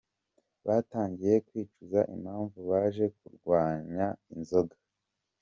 Batangiye 0.65 1.35
kwicuza 1.47 1.99
impamvu 2.15 2.57
baje 2.69 3.05
kunywa 3.17 4.07
inzoga. 4.35 4.75